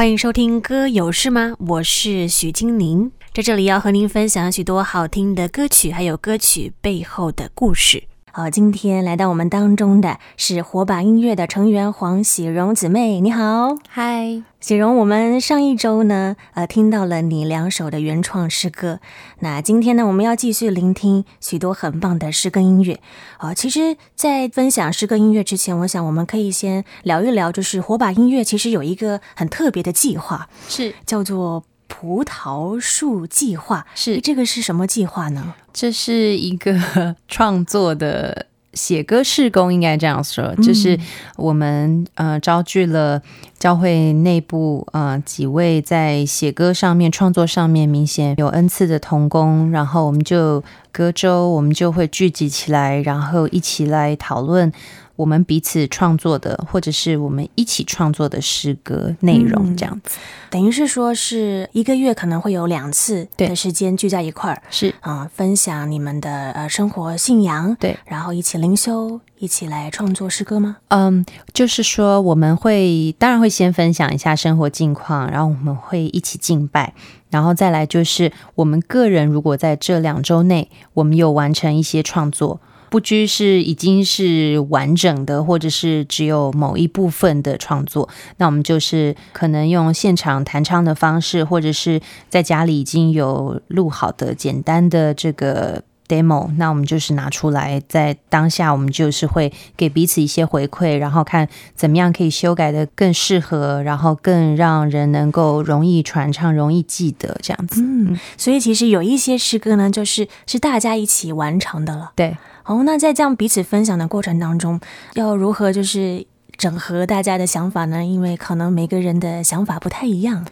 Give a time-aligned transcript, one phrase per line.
[0.00, 8.04] 欢迎收听《歌有事吗》，我是许金宁，在这里要和您分享许多好听的歌曲，还有歌曲背后的故事。
[8.32, 14.98] 好，今天来到我们当中的是火把音乐的成员黄喜荣姊妹，你好，嗨，喜荣。
[14.98, 19.00] 我们上一周呢，呃，听到了你两首的原创诗歌，
[19.40, 23.00] 那今天呢，我们要继续聆听许多很棒的诗歌音乐。
[23.38, 31.64] 啊，其实，在分享诗歌音乐之前，我想我们可以先聊一聊，就是火把音乐其实有一个很特别的计划，是叫做。
[31.90, 35.52] 葡萄树计划是这个是什么计划呢？
[35.74, 40.98] 这是一个创作的写歌试工，应该这样说，嗯、就是
[41.36, 43.20] 我们呃招聚了
[43.60, 54.72] 教会内部呃几位在写歌上面创作上面明显有恩赐的童工，然后我们就隔周我们就会聚集起来，然后一起来讨论。
[55.16, 64.88] 我们彼此创作的，或者是我们一起创作的诗歌内容，这样子，嗯、等于是说是一个月可能会有两次的时间聚在一块儿，是。
[65.00, 70.76] 啊、呃，分享你们的呃生活信仰，对，然后一起灵修，一起来创作诗歌吗？
[70.88, 71.24] 嗯，
[71.54, 76.92] 就是说我们会当然会先分享一下生活近况，然后我们会一起敬拜，
[77.30, 82.60] 然后再来就是我们个人如果在这两周内我们有完成一些创作。
[82.90, 107.80] 不拘是已经是完整的，或者是只有某一部分的创作，那我们就是可能用现场弹唱的方式，或者是在家里已经有录好的简单的这个 demo，那我们就是拿出来，在当下我们就是会给彼此一些回馈，然后看怎么样可以修改的更适合，然后更让人能够容易传唱、容易记得这样子。
[107.80, 112.10] 嗯，所以其实有一些诗歌呢，就是是大家一起完成的了。
[112.16, 112.36] 对。
[112.64, 114.78] 哦，那在这样彼此分享的过程当中，
[115.14, 116.24] 要如何就是
[116.56, 118.04] 整合大家的想法呢？
[118.04, 120.46] 因为可能每个人的想法不太一样。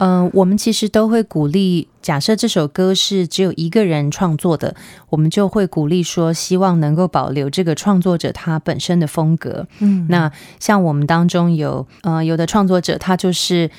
[0.00, 4.74] 嗯、呃，我们其实都会鼓励，假设这首歌是只有一个人创作的，
[5.10, 9.66] 我们就会鼓励说，希望能够保留这个创作者他本身的风格。
[9.78, 13.70] 嗯，那像我们当中有，呃，有的创作者他就是。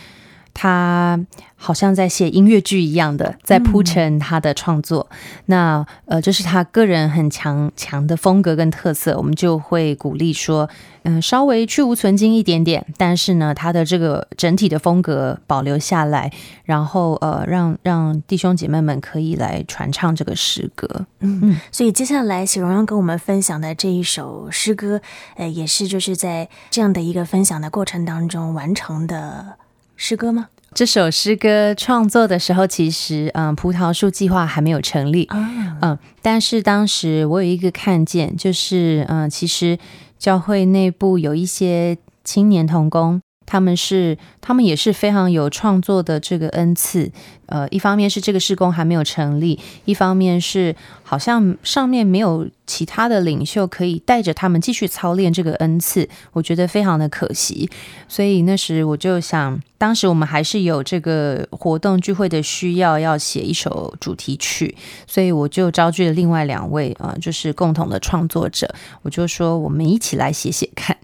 [0.53, 1.19] 他
[1.55, 5.07] 好像在写音乐剧一样的，在铺陈他的创作。
[5.11, 10.69] 嗯、那呃，这、就是他个人很强强的风格跟特色，我们就会鼓励说，
[11.03, 16.31] 嗯、呃，稍微去无存精一点点，但是呢，他的这个整体的风格保留下来，
[16.63, 20.87] 然后呃，让让弟兄姐妹们可以来传唱这个诗歌。
[21.19, 25.01] 嗯嗯，所以接下来喜蓉要跟我们分享的这一首诗歌，
[25.35, 29.57] 呃，也是就是在这样的一个分享的过程当中完成的。
[30.03, 30.47] 诗歌吗？
[30.73, 39.77] 这首诗歌创作的时候，其实嗯，葡萄树计划还没有成立，嗯，但是当时我有一个看见，就是嗯，其实
[40.17, 43.21] 教会内部有一些青年童工。
[43.51, 47.11] 他们是，他们也是非常有创作的这个恩赐。
[47.47, 50.73] 呃，一方面是这个事工还没有成立，一方面是
[51.03, 57.69] 好像上面没有其他的领袖可以带着他们继续操练这个恩赐，我觉得非常的可惜。
[58.07, 64.73] 所以那时我就想，当时我们还是有这个活动聚会的需要，要写一首主题曲，
[65.05, 70.95] 所以我就招集了另外两位啊、就是共同的创作者，我就说我们一起来写写看。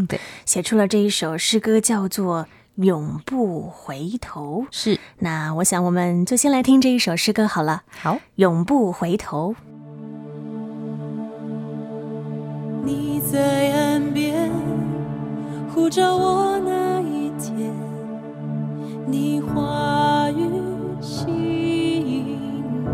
[0.00, 2.44] 嗯，对，写出了这一首诗歌，叫做
[2.76, 4.62] 《永不回头》。
[4.70, 7.82] 是，那我想我们就先来听这一首诗歌好了。
[8.00, 9.54] 好，《永不回头》。
[12.82, 14.50] 你在岸边
[15.74, 17.70] 呼召我那一天，
[19.06, 20.48] 你话语
[21.02, 22.38] 吸引
[22.86, 22.90] 我，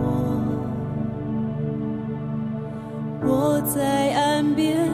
[3.22, 4.91] 我在岸边。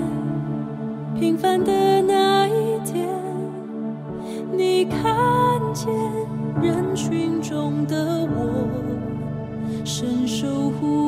[1.18, 1.72] 平凡的
[7.86, 8.68] 的我，
[9.84, 11.01] 伸手呼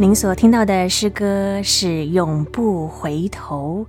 [0.00, 3.84] 您所听到的诗歌是《永不回头》。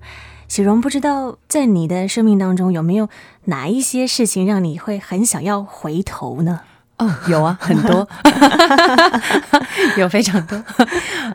[0.47, 3.07] 喜荣，不知道在你的生命当中有没有
[3.45, 6.61] 哪一些事情让你会很想要回头呢？
[6.97, 8.09] 哦，有啊，很多，
[9.99, 10.63] 有非常多。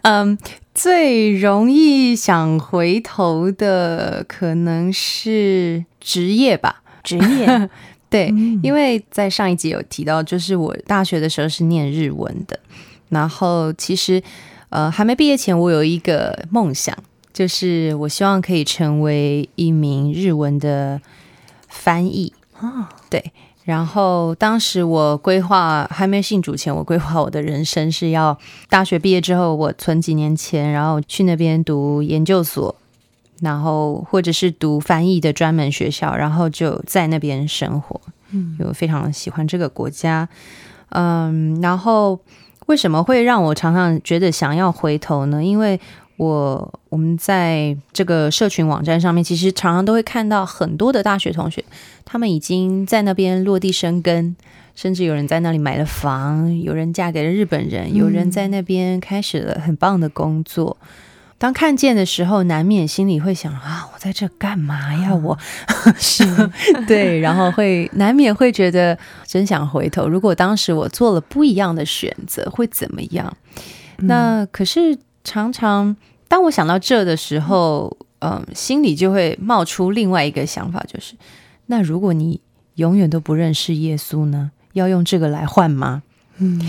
[0.02, 0.36] 嗯，
[0.74, 7.70] 最容易想回头的可能是职业吧，职业。
[8.10, 12.58] 对，嗯，因为在上一集有提到，就是我大学的时候是念日文的，
[13.10, 14.20] 然后其实。
[14.70, 16.96] 呃，还没毕业前，我有一个梦想，
[17.32, 21.00] 就是我希望可以成为一名日文的
[21.68, 22.32] 翻译。
[22.60, 23.32] 哦，对，
[23.64, 32.74] 然后当时我规划还没信主前，我规划我的人生是要大学毕业之后，我存几年钱，然后去那边读研究所，
[33.40, 38.00] 然后或者是读翻译的专门学校，然后就在那边生活。
[38.30, 40.28] 嗯，就非常喜欢这个国家。
[40.90, 42.18] 嗯，然后
[42.66, 45.42] 为什么会让我常常觉得想要回头呢？
[45.42, 45.78] 因为
[46.16, 51.64] 我我们在这个社群网站上面，其实常常都会看到很多的大学同学，
[52.04, 54.36] 他们已经在那边落地生根，
[54.74, 60.76] 甚至有人在那里买了房，有人嫁给了日本人，有人在那边开始了很棒的工作。
[61.38, 65.14] 当看见的时候，难免心里会想啊，我在这干嘛呀？
[65.14, 65.38] 我
[65.98, 66.24] 是
[66.86, 70.08] 对，然后会难免会觉得真想回头。
[70.08, 73.36] 如果当时我做了不一样的选择，会怎么样？
[73.98, 74.98] 那可是。
[75.26, 75.96] 常常，
[76.28, 81.14] 当我想到这的时候，嗯，心里就会冒出另外一个想法，就是，
[81.64, 82.38] 那如果你
[82.74, 84.50] 永远都不认识耶稣呢？
[84.74, 86.02] 要用这个来换吗？
[86.36, 86.60] 嗯，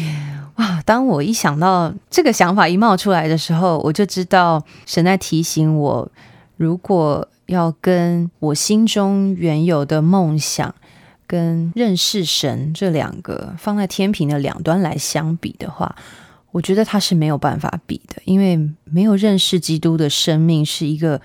[0.56, 0.82] 哇！
[0.86, 6.12] 当我一想到这个想法一冒出来的时候，我就知道神在提醒我，
[6.58, 10.74] 如果要跟我心中原有的梦想
[11.28, 15.96] 跟认识神这两个放在天平的两端来相比的话。
[16.52, 21.20] 我觉得他是没有办法比的，因为没有认识基督的生命是一个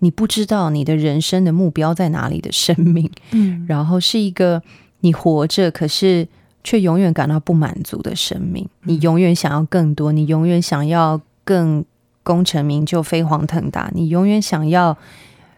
[0.00, 4.60] 你不知道你的人生的目标在哪里的生命，嗯，然后是一个
[4.98, 6.26] 你活着可是
[6.64, 11.84] 却永远感到不满足的生命，你永远想要更多，你永远想要更
[12.22, 14.96] 功成名就、飞黄腾达，你永远想要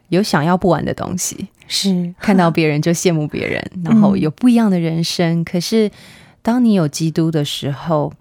[0.09, 2.15] 有想要不完的东西，是。
[2.21, 5.45] 看到别人就羡慕别人，然后有不一样的人生。
[5.45, 5.91] 可是
[6.43, 8.13] 当你有基督的时候，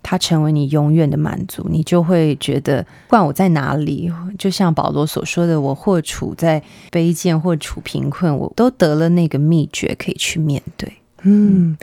[0.00, 10.92] 他成为你永远的满足，你就会觉得，不管我在哪里，就像保罗所说的，我或处在卑贱，或处贫困，我都得了那个秘诀，可以去面对。
[11.22, 11.76] 嗯，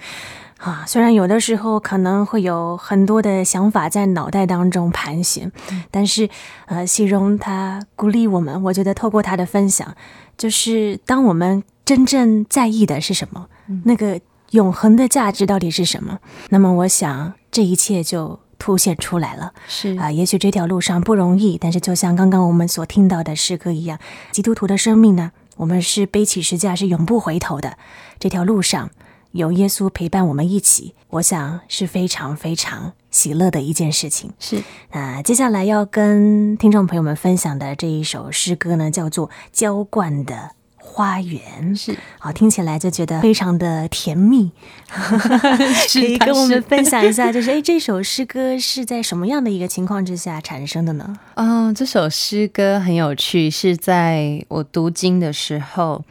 [0.58, 5.52] 啊，虽然有的时候可能会有很多的想法在脑袋当中盘旋，
[5.92, 6.30] 但是，
[6.66, 9.96] 呃，希荣他鼓励我们，我觉得透过他的分享，
[10.38, 13.48] 就是当我们真正在意的是什么，
[13.84, 14.20] 那个。
[14.52, 16.20] 永恒的价值到底是什么？
[16.50, 19.52] 那么，我想这一切就凸显出来了。
[19.68, 24.00] 是啊，也许这条路上不容易，但是就像刚刚我们所听到的诗歌一样，
[24.32, 27.78] 基督徒的生命呢，我们是背起十架，是永不回头的。
[28.18, 28.92] 这条路上
[29.36, 34.32] 有耶稣陪伴我们一起，我想是非常非常喜乐的一件事情。
[34.40, 34.64] 是
[34.94, 40.34] 那，接下来要跟听众朋友们分享的这一首诗歌呢，叫做《浇灌的》。
[40.78, 44.52] 花园是好，听起来就觉得非常的甜蜜。
[44.88, 51.20] 可以跟我们分享一下，就是哎，这首诗歌是在什么样的一个情况之下产生的呢？
[51.34, 56.06] 嗯，这首诗歌很有趣，是在我读经的时候。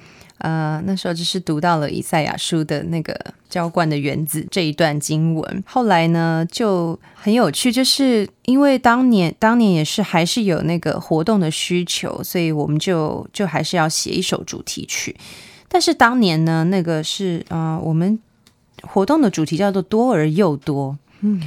[0.45, 5.65] 呃，那时候就是读到了以赛亚书的那个浇灌的园子这一段经文。
[5.67, 15.17] 后来呢，就很有趣，就是因为当年当年也是还是有那个活动的需求，所以我们就就还是要写一首主题曲。
[15.67, 18.19] 但是当年呢，那个是呃，我们
[18.83, 20.99] 活动的主题叫做多而又多。
[21.21, 21.41] 嗯。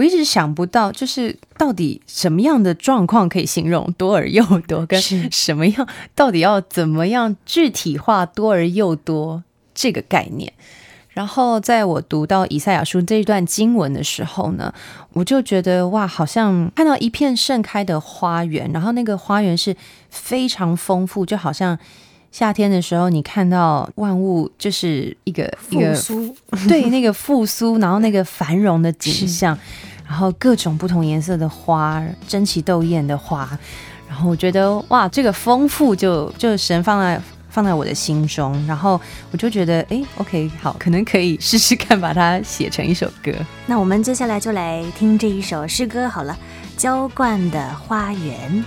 [0.00, 4.98] 我一直想不到，就是到底什么样的状况可以形容多而又多，跟
[5.30, 10.50] 什么样，到底要怎么样具体化多而又多这个概念。
[11.10, 14.72] 然后在我读到以赛亚书这一段经文的时候呢，
[15.12, 19.76] 我就觉得哇，好像看到一片盛开的花园，然后那个花园是
[20.08, 21.78] 非常丰富，就好像。
[22.32, 26.36] 夏天的时候，你看到万物就是一个一个复苏，
[26.68, 29.58] 对，那个复苏，然后那个繁荣的景象，
[30.10, 33.48] 然后各种不同颜色的花，争奇斗艳的花，
[34.08, 39.00] 然后我觉得哇，这个丰富就就神放在放在我的心中，然后
[39.30, 43.32] 我就觉得哎，OK，好，可能可以试试看把它写成一首歌。
[43.66, 46.36] 那我们接下来就来听这一首诗歌好了，
[46.80, 48.64] 《浇灌的花园》。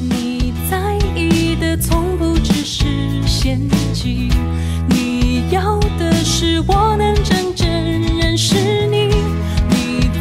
[0.00, 2.86] 你在意的从不只是
[3.26, 3.58] 献
[3.92, 4.28] 祭，
[4.88, 7.68] 你要的是我能真正
[8.16, 9.08] 认识你。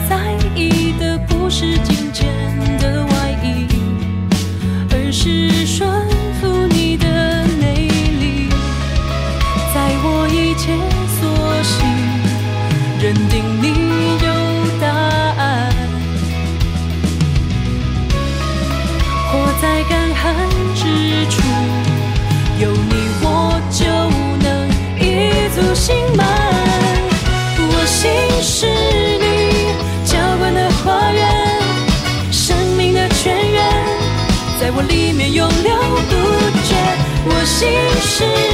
[0.10, 2.34] 在意的不是金钱
[2.80, 3.68] 的外衣，
[4.92, 6.07] 而是顺
[37.60, 37.68] 心
[38.00, 38.47] 事。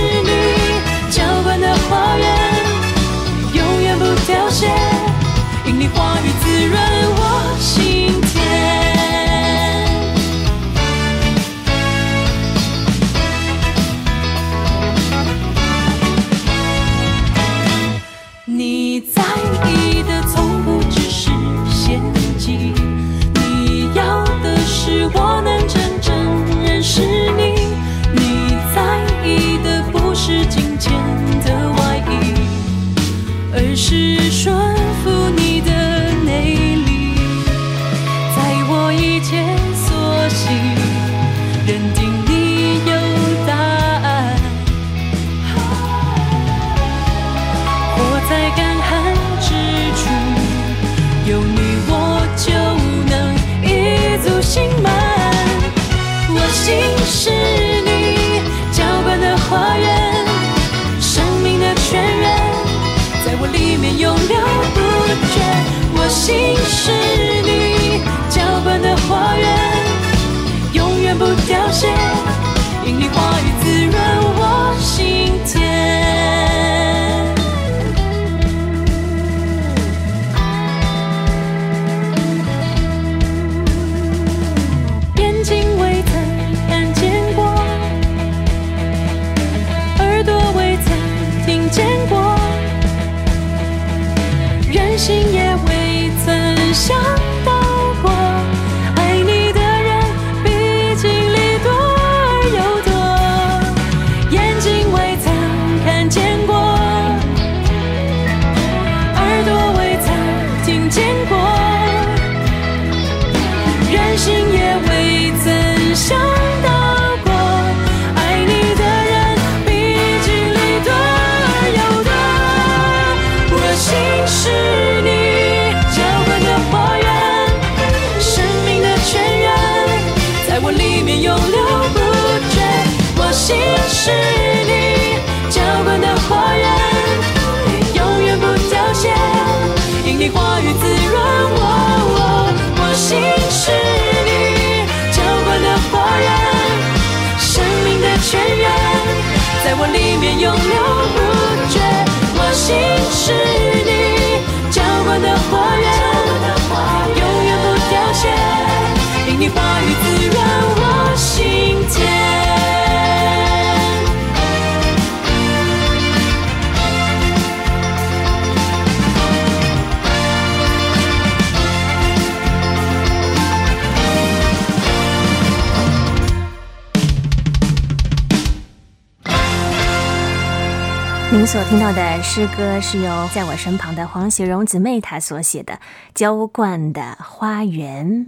[181.54, 185.74] 所听到的诗歌是由在我身旁的黄雪蓉姊妹她所写的
[186.16, 188.26] 《浇灌的花园》。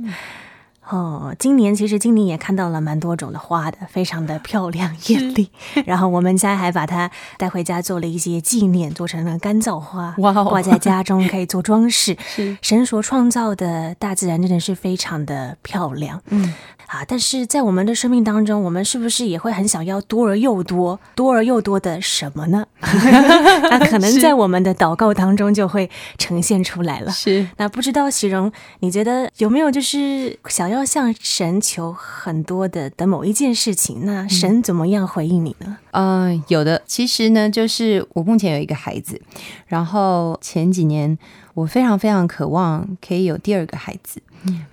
[0.89, 5.49] 哦，今年其实今年也看到了蛮多种的花的，非常的 漂亮艳丽。
[5.85, 12.15] 然后我们家还把它带回家做了一些纪念，做成了干燥花，哇，挂在家中可以做装饰。
[12.25, 16.21] 是神所创造的大自然真的是非常的漂亮。
[16.27, 16.53] 嗯。
[16.87, 17.03] 啊！
[17.07, 22.63] 但是在我们的生命当中，我们是不是也会很想要多而又多、多而又多的什么呢？
[22.79, 27.11] 那可能在我们的祷告当中就会呈现出来了。
[27.11, 27.47] 是。
[27.57, 34.03] 那不知道喜荣，你觉得有没有就是想要向神求很多的的某一件事情？
[34.03, 35.77] 那神怎么样回应你呢？
[35.91, 36.81] 嗯、呃，有的。
[36.85, 39.21] 其实呢，就是我目前有一个孩子，
[39.67, 41.17] 然后前几年
[41.53, 44.21] 我非常非常渴望可以有第二个孩子。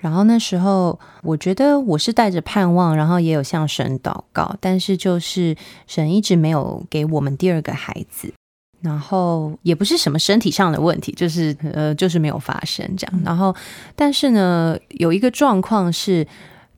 [0.00, 8.34] 然后那时候，我觉得我是带着盼望，然后也有向神祷告，但是就是神一直没有给我们第二个孩子，
[8.82, 13.22] 然后也不是什么身体上的问题，就是呃，就是没有发生这样。
[13.24, 13.56] 然后，
[13.96, 16.26] 但是呢，有一个状况是。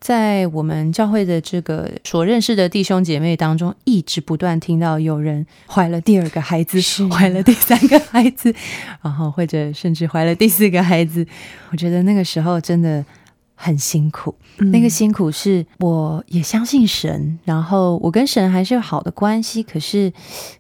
[0.00, 8.54] 在我们教会的这个所认识的弟兄姐妹当中，一直不断听到有人怀了第二个孩子，怀了第三个孩子，
[9.00, 11.26] 然后或者甚至怀了第四个孩子。
[11.70, 13.02] 我觉得那个时候真的
[13.54, 20.12] 很辛苦，嗯、那个辛苦是我也相信神，然后我跟神还是有好的关系，可是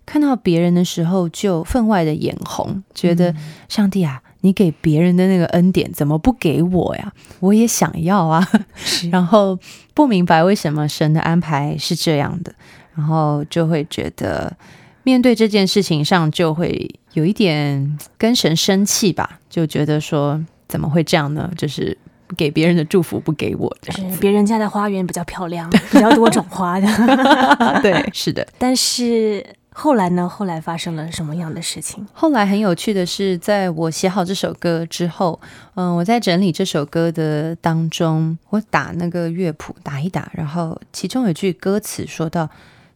[0.06, 3.34] 看到别人的时候就分外的眼红，觉得
[3.68, 4.22] 上帝啊。
[4.40, 7.10] 你给别人的那个恩典，怎么不给我呀？
[7.40, 8.46] 我也想要啊。
[9.10, 9.58] 然后
[9.94, 12.54] 不明白为什么神的安排是这样的，
[12.94, 14.54] 然后就会觉得
[15.02, 21.50] 面对这件事情上就会有一点跟神生气吧，就觉得说怎么会这样呢？
[21.56, 21.96] 就是
[22.34, 26.86] 给别人的祝福不给我这样，别人家的花园比较漂亮， 比较多种花的。
[27.82, 29.44] 对， 是的，但是。
[29.76, 30.28] 后来呢？
[30.28, 32.06] 后来发生了什么样的事情？
[32.12, 35.40] 后来很有趣的是，在我写好这首歌之后，
[35.74, 42.48] 嗯、呃，我在整理这首歌的当中，我打那个乐谱，打一打，然后其中有句歌词说到：“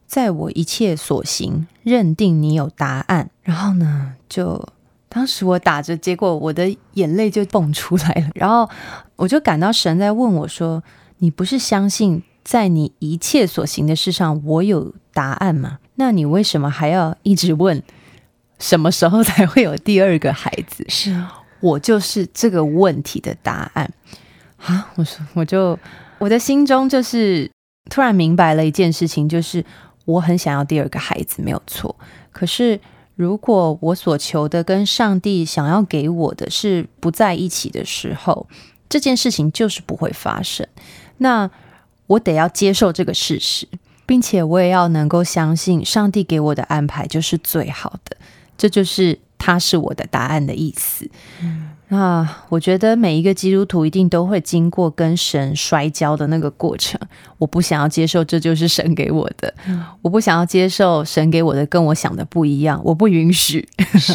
[0.07, 4.65] 在我一切所行，认定你有答案。”然后呢，就
[5.09, 8.69] 当时我打着，结果我的眼泪就蹦出来了， 然后
[9.15, 10.83] 我就感到神在问我说
[11.17, 17.83] ：“你不是相信在你一切所行的事上，我有答案吗？”那你为什么还要一直问
[18.59, 20.85] 什么时候才会有第二个孩子？
[20.87, 21.21] 是
[21.59, 23.91] 我就是这个问题的答案
[24.63, 24.91] 啊！
[24.95, 25.77] 我说，我就
[26.19, 27.49] 我的心中就是
[27.89, 29.65] 突然明白了一件事情，就是
[30.05, 31.93] 我很想要第二个孩子，没有错。
[32.31, 32.79] 可是
[33.19, 38.47] 如果我所求的跟上帝想要给我的是不在一起的时候，
[38.87, 40.65] 这件事情就是不会发生。
[41.17, 41.51] 那
[42.07, 43.67] 我得要接受这个事实。
[44.05, 48.17] 并且我也要能够相信，上帝给我的安排就是最好的，
[48.57, 51.07] 这就是他是我的答案的意思。
[51.43, 56.99] 嗯，那我觉得每一个基督徒一定都会经过跟神摔跤的那个过程。
[57.37, 63.67] 我不想要接受这就是神给我的，嗯，我不想要接受神给我的跟我想的不一样，我不允许，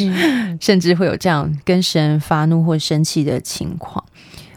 [0.60, 4.04] 甚至会有这样跟神发怒或生气的情况。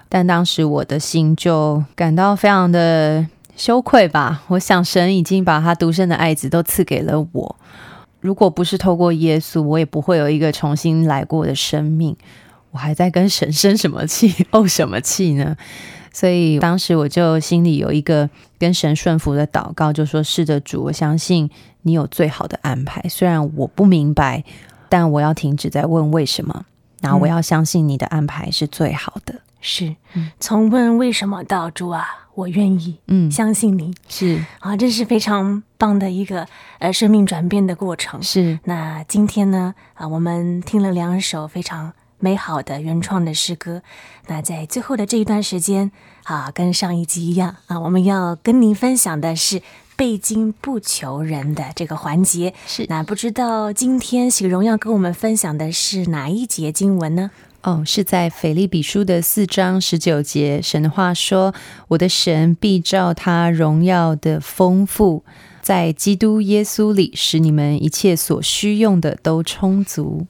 [0.07, 3.27] 但当时我的心就感到非常的。
[3.57, 4.43] 羞愧吧！
[4.49, 7.55] 我想神已经把他独生的爱子都赐给了我。
[8.21, 12.15] 如果不是透过耶稣，我也不会有一个重新来过的生命。
[12.71, 15.55] 我还在跟神生什么气、怄 什么气呢？
[16.13, 21.49] 所以当时我就心里有一个跟神顺服的祷告，就说：“是的，主，我相信
[21.83, 23.03] 你有最好的安排。
[23.09, 24.43] 虽然我不明白，
[24.89, 26.65] 但我要停止在问为什么。
[27.01, 29.33] 然后我要相信你的安排是最好的。
[29.35, 29.95] 嗯”是，
[30.39, 32.23] 从问为什么到主啊。
[32.37, 38.21] 我愿意，嗯，相信你是啊，这是非常棒的一个呃生命转变的过程。
[38.21, 43.81] 是，那今天呢啊，我们听了两首非常美好的原创的诗歌。
[44.27, 45.91] 那在最后的这一段时间
[46.23, 49.61] 啊，跟上一集一样啊，我们要跟您分享的是
[49.95, 52.53] 背经不求人的这个环节。
[52.65, 57.31] 是，那不知道今天喜荣要跟我们分享的是哪一节经文呢？
[57.63, 61.53] 哦，是在腓利比书的四章十九节，神的话说
[61.89, 65.25] ：“我的神必照他荣耀的丰富，
[65.61, 70.27] 在基督耶稣里，使你们一切所需用的都充足。”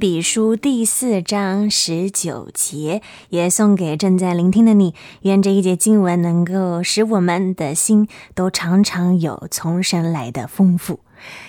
[0.00, 4.94] 比书第四章十九节，也送给正在聆听的你。
[5.20, 11.00] 愿这一节经文能够使我们的心都常常有从神来的丰富。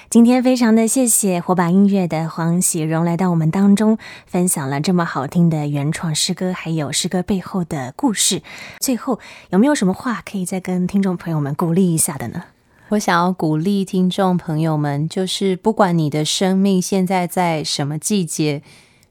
[0.09, 8.41] 今天非常的谢谢火把音乐的黄喜荣来到我们当中，分享了这么好听的原创诗歌，还有诗歌背后的故事。
[8.81, 12.43] 最后有没有什么话可以再跟听众朋友们鼓励一下的呢？
[12.91, 18.61] 我想要鼓励听众朋友们，就是不管你的生命现在在什么季节，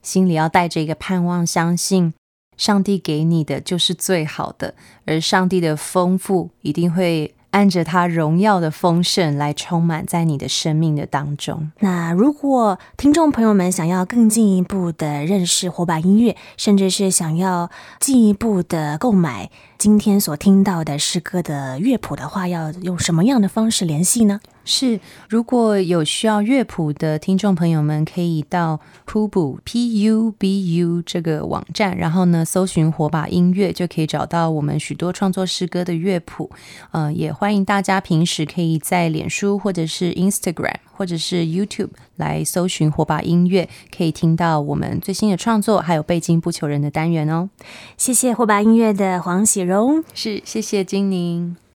[0.02, 2.12] 心里要带着一个盼望，相信
[2.58, 4.74] 上帝给你的就是最好的，
[5.06, 7.34] 而上帝的丰富一定会。
[7.50, 11.70] 按着他荣耀的丰盛来充满在你的生命的当中。
[11.80, 24.40] 那如果听众朋友们想要更进一步的认识火把音乐，甚至是想要进一步的购买今天所听到的诗歌的乐谱的话，要用什么样的方式联系呢？
[24.70, 36.48] 是，如果有需要乐谱的听众朋友们，可以到 Pubu P U B U 这个网站，然后呢，搜寻火把音乐，就可以找到我们许多创作诗歌的乐谱。
[36.92, 47.50] 呃，也欢迎大家平时可以在脸书或者是 Instagram 或者是 YouTube 来搜寻火把音乐，可以听到我们最新的创作，还有背经不求人的单元哦。
[47.96, 51.56] 谢谢火把音乐的黄喜荣，是谢谢金宁。